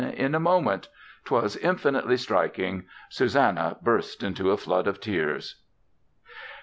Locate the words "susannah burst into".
3.07-4.49